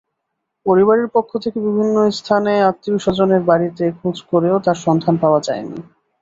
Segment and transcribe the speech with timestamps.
[0.65, 5.79] পরিবারের পক্ষ থেকে বিভিন্ন স্থানে আত্মীয়স্বজনের বাড়িতে খোঁজ করেও তাঁর সন্ধান পাওয়া যায়নি।